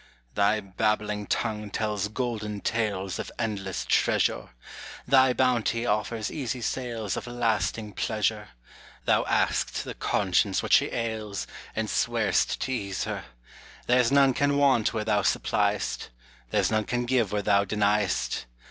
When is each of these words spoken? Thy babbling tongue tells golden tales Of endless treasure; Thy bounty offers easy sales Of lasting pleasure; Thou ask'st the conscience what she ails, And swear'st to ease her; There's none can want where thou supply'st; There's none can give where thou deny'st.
Thy 0.33 0.61
babbling 0.61 1.27
tongue 1.27 1.69
tells 1.69 2.07
golden 2.07 2.59
tales 2.61 3.19
Of 3.19 3.31
endless 3.37 3.85
treasure; 3.85 4.49
Thy 5.07 5.31
bounty 5.31 5.85
offers 5.85 6.31
easy 6.31 6.59
sales 6.61 7.15
Of 7.15 7.27
lasting 7.27 7.93
pleasure; 7.93 8.47
Thou 9.05 9.23
ask'st 9.25 9.83
the 9.83 9.93
conscience 9.93 10.63
what 10.63 10.73
she 10.73 10.87
ails, 10.87 11.45
And 11.75 11.87
swear'st 11.87 12.57
to 12.61 12.71
ease 12.71 13.03
her; 13.03 13.25
There's 13.85 14.11
none 14.11 14.33
can 14.33 14.57
want 14.57 14.91
where 14.91 15.05
thou 15.05 15.21
supply'st; 15.21 16.09
There's 16.49 16.71
none 16.71 16.85
can 16.85 17.05
give 17.05 17.31
where 17.31 17.43
thou 17.43 17.63
deny'st. 17.63 18.45